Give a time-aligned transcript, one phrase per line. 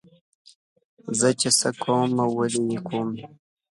[1.19, 3.09] زه چې څه کوم ولې یې کوم.